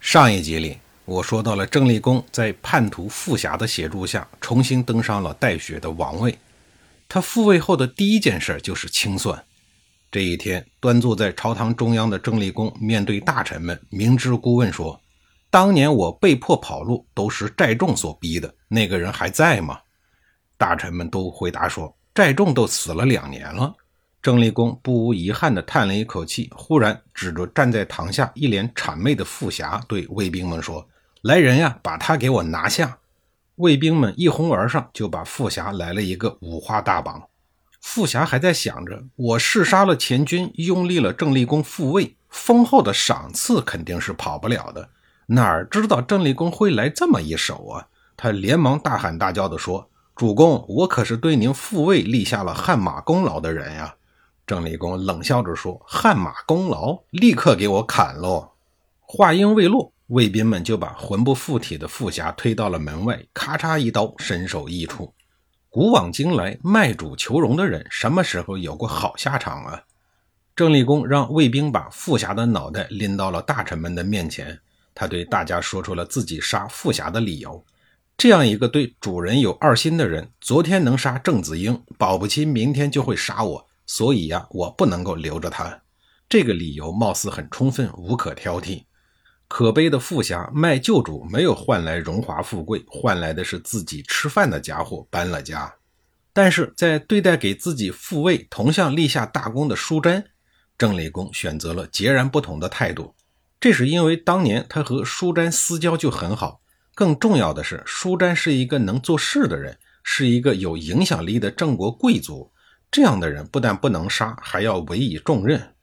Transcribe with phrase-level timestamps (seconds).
[0.00, 6.36] 上一集里，我说到了郑立功在叛徒傅霞的协助下，重新登上了带血的王位。
[7.06, 9.44] 他复位后的第一件事就是清算。
[10.10, 14.98] 这一天，端坐在朝堂中央的郑立功面对大臣们，明知故问说
[15.50, 19.78] ：“当年我被迫跑路，都是寨众所逼的，那个人还在吗？”
[20.56, 23.72] 大臣们都回答说：“寨众都死了两年了。”
[24.22, 30.86] 郑立功不无遗憾地叹了一口气，忽然指着站在堂下一脸谄媚的傅霞，对卫兵们说
[31.22, 32.98] ：“来人呀，把他给我拿下！”
[33.56, 37.22] 卫兵们一哄而上，就把傅霞来了一个五花大绑。
[37.80, 44.90] 傅霞还在想着：“我弑杀了前军，拥立了郑立功复位，丰厚的赏赐肯定是跑不了的。
[45.28, 53.94] 哪知道郑立功会来这么一手啊！”他连忙大喊大叫地说：“主公，我可是对您复位立下了汗马功劳的人呀！”
[54.50, 58.50] 郑立功冷笑着说：“汗马功劳，立刻给我砍喽！”
[58.98, 65.14] 话音未落，卫兵们就把魂不附体的傅霞推到了门外，咔嚓一刀，身首异处。
[65.68, 69.84] 古往今来，卖主求荣的人什么时候有过好下场啊？
[70.56, 74.58] 郑立功让卫兵把傅霞的脑袋拎到了大臣们的面前，
[74.92, 77.64] 他对大家说出了自己杀傅霞的理由：
[78.18, 83.69] 这样一个对主人有二心的人，昨天能杀郑子英，保不齐明天就会杀我。
[83.92, 85.82] 所以呀，我不能够留着他。
[86.28, 88.84] 这个理由貌似很充分，无可挑剔。
[89.48, 95.74] 可悲的富侠卖旧主，没有换来荣华富贵，换来的是自己吃饭的家伙搬了家。
[96.32, 100.24] 但是在对待给自己复位、同向立下大功的舒詹，
[100.78, 103.16] 郑立功选择了截然不同的态度。
[103.58, 106.60] 这是因为当年他和舒詹私交就很好，
[106.94, 112.52] 更重要的是，舒詹是一个能做事的人，是一个有影响力的郑国贵族。
[112.90, 115.74] 这样的人不但不能杀，还要委以重任。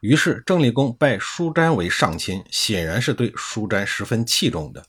[0.00, 4.84] 于是郑立功拜舒詹为上卿，显然是对舒詹十分器重的。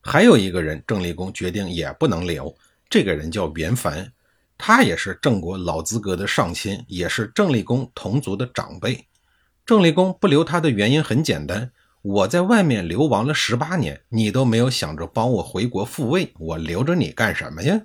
[0.00, 2.56] 还有一个人，郑立功决定也不能留。
[2.88, 4.12] 这个人叫袁凡，
[4.56, 9.06] 他也是郑国老资格的上卿，也是郑立功同族的长辈。
[9.64, 11.72] 郑立功不留他的原因很简单：
[12.02, 17.80] 我在外面流亡了十八年，你都没有想着帮我回国复位，我留着你干什么呀？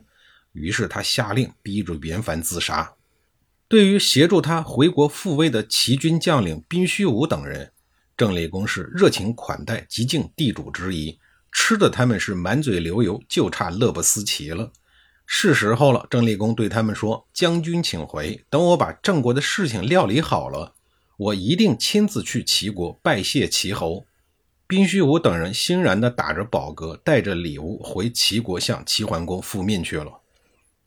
[0.51, 2.93] 于是他下令逼着袁凡自杀。
[3.71, 7.71] 对于协助他回国复位的齐军将领宾虚无等人，
[8.17, 11.17] 郑立功是热情款待，极尽地主之谊，
[11.53, 14.73] 吃的他们是满嘴流油，就差乐不思齐了。
[15.25, 20.73] 是时候了，郑立功对他们说：“将军请回，等我把郑国的事情料理好了，
[21.15, 24.05] 我一定亲自去齐国拜谢齐侯。”
[24.67, 30.20] 宾虚无等人欣然地打着饱嗝，带着礼物回齐国向齐桓公复命去了。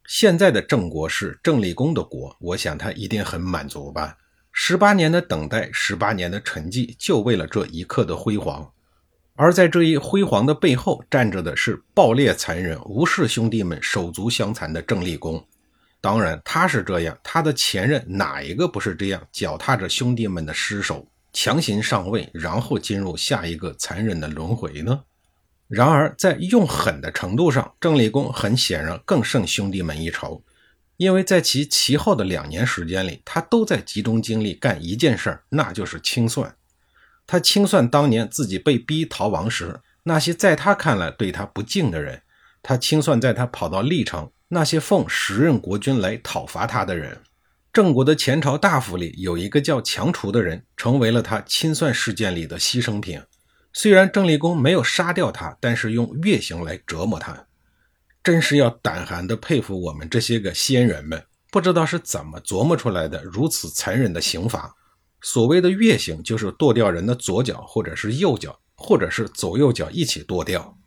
[0.07, 4.17] 现在的郑国是郑立功的国，我想他一定很满足吧。
[4.51, 8.71] 十八年的等待，十八年的沉寂，就为了这一刻的辉煌。
[9.35, 15.45] 而在这一辉煌的背后，站着的是暴烈残忍、无视兄弟们手足相残的郑立功。
[15.99, 25.01] 当然，他是这样，他的前任哪一个不是这样，脚踏着兄弟们的尸首，强行上位，然后进入下一个残忍的轮回呢？
[25.67, 30.43] 然而，在用狠的程度上，郑立功很显然更胜兄弟们一筹，
[30.97, 36.55] 因为在其其后的两年时间里，他都在集中精力干一件事儿，那就是清算。
[37.25, 42.19] 他清算当年自己被逼逃亡时那些在他看来对他不敬的人；
[42.61, 47.17] 他清算在他跑到历城那些奉时任国君来讨伐他的人。
[47.73, 53.19] 郑国的前朝大夫里有一个叫强除的人，成为了他清算事件里的牺牲品。
[53.77, 57.45] 虽然郑立功没有杀掉他，但是用月刑来折磨他，
[58.23, 61.21] 真是要胆寒的佩服我们这些个先人们，
[61.51, 64.73] 不知道是怎么琢磨出来的如此残忍的刑罚。
[65.21, 70.77] 所谓的月刑，就是剁掉人的左脚，或者是右脚，或者是左右脚一起剁掉。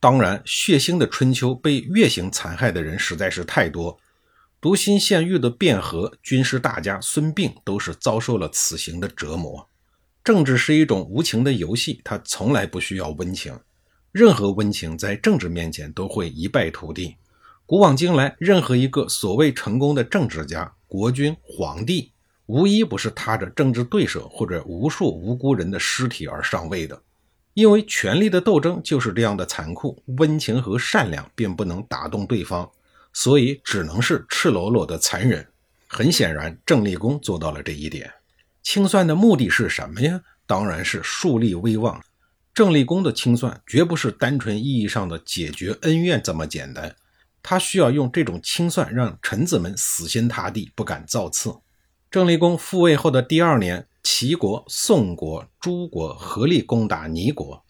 [0.00, 3.98] 当然，血腥的春秋被月刑残害的人实在是太多。
[4.58, 9.68] 独心县狱的卞和军事大家孙膑都是遭受了此刑的折磨。
[10.24, 13.58] 政治是一种无情的游戏，它从来不需要温情。
[14.12, 17.16] 任何温情在政治面前都会一败涂地。
[17.66, 22.12] 古往今来，任何一个所谓成功的政治家、国君、皇帝，
[22.46, 27.02] 无一不是踏着政治对手或者无数无辜人的尸体而上位的。
[27.54, 32.70] 因为权力的斗争就是这样的残酷，温情和善良并不能打动对方，
[33.12, 35.44] 所以只能是赤裸裸的残忍。
[35.88, 38.10] 很显然，郑立功做到了这一点。
[38.62, 40.22] 清算的目的是什么呀？
[40.46, 42.02] 当然是树立威望。
[42.54, 46.94] 郑立功的清算绝不是单纯意义上的解决恩怨这么简单，
[47.42, 51.54] 他需要用这种清算让臣子们死心塌地，不敢造次。
[52.10, 53.86] 郑立功复位后的第二年。
[54.04, 57.62] 齐国、宋国、诸国合力攻打倪国。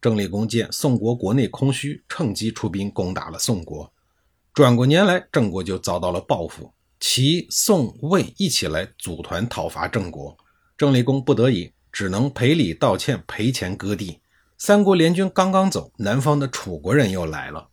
[0.00, 3.92] 郑立功见宋国国内空虚，趁机出兵攻打了宋国。
[4.54, 6.72] 转过年来，郑国就遭到了报复，
[7.06, 10.34] 齐、宋、魏一起来组团讨伐郑国。
[10.74, 14.20] 郑立功不得已，只能赔礼道歉，赔钱割地。
[14.56, 17.68] 三国联军刚刚走，南方的楚国人又来了。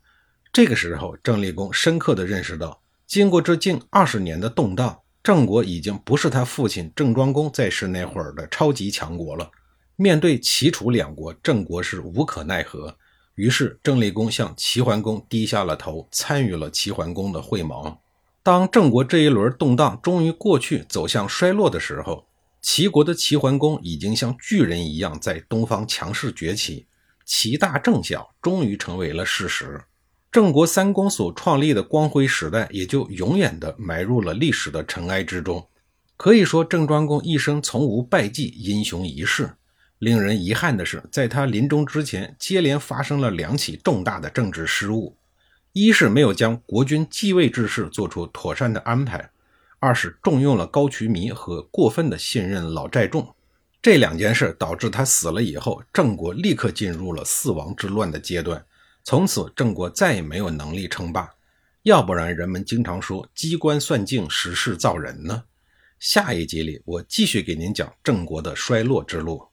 [0.51, 5.00] 这个时候，郑立功深刻地认识到，经过这近二十年的动荡。
[5.24, 9.50] 郑国已经不是他父亲郑庄公在世那会儿的超级强国了。
[9.95, 12.98] 面对齐楚两国，郑国是无可奈何。
[13.36, 17.98] 于是郑立功向齐桓公低下了头，参与了齐桓公的会盟。
[18.44, 22.26] 当郑国这一轮动荡终于过去，走向衰落的时候，
[22.60, 26.88] 齐国的齐桓公已经像巨人一样在东方强势崛起，
[27.24, 29.80] 齐大郑小终于成为了事实。
[30.32, 35.68] 郑国三公所创立的光辉时代，也就永远的埋入了历史的尘埃之中。
[36.18, 39.52] 可以说，郑庄公一生从无败绩，英雄一世。
[40.00, 45.16] 令人遗憾的是，在他临终之前，接连发生了两起重大的政治失误：
[45.73, 49.29] 一是没有将国君继位之事做出妥善的安排；
[49.79, 53.33] 二是重用了高渠弥和过分的信任老寨众。
[53.81, 58.63] 这两件事导致他死了以后，郑国立刻进入了四王之乱的阶段。
[59.03, 61.29] 从此，郑国再也没有能力称霸，
[61.83, 65.44] 要不然人们经常说“机关算尽，时势造人”呢。
[66.00, 69.50] 下一集里，我继续给您讲郑国的衰落之路。